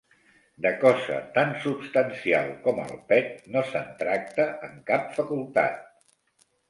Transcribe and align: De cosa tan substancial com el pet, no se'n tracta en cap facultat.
De 0.65 0.69
cosa 0.83 1.17
tan 1.35 1.51
substancial 1.65 2.49
com 2.65 2.81
el 2.85 2.95
pet, 3.13 3.29
no 3.57 3.63
se'n 3.75 3.93
tracta 4.03 4.49
en 4.69 4.77
cap 4.89 5.07
facultat. 5.19 6.11